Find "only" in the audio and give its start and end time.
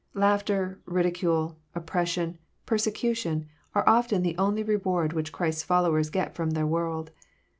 4.35-4.63